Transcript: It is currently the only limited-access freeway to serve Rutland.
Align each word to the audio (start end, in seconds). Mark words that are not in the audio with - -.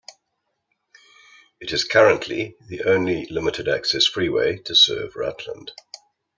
It 1.59 1.71
is 1.73 1.83
currently 1.83 2.55
the 2.67 2.85
only 2.85 3.27
limited-access 3.27 4.07
freeway 4.07 4.57
to 4.65 4.73
serve 4.73 5.15
Rutland. 5.15 5.73